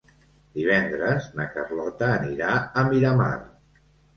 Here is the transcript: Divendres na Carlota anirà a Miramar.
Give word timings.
Divendres 0.53 1.27
na 1.41 1.45
Carlota 1.57 2.09
anirà 2.15 2.57
a 2.83 2.87
Miramar. 2.91 3.33